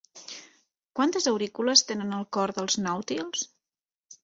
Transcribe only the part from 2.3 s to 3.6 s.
cor dels nàutils?